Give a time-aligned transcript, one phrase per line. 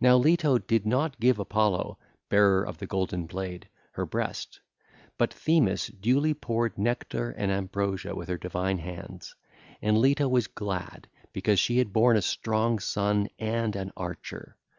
[0.00, 0.06] (ll.
[0.16, 1.98] 123 130) Now Leto did not give Apollo,
[2.30, 4.60] bearer of the golden blade, her breast;
[5.18, 9.34] but Themis duly poured nectar and ambrosia with her divine hands:
[9.82, 14.56] and Leto was glad because she had borne a strong son and an archer.